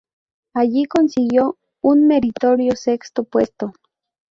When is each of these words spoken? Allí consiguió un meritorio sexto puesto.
Allí 0.55 0.85
consiguió 0.85 1.59
un 1.81 2.07
meritorio 2.07 2.75
sexto 2.75 3.23
puesto. 3.23 3.73